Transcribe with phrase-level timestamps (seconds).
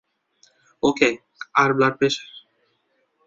[0.83, 1.09] ওকে,
[1.55, 2.29] আর ব্লাড পেশার?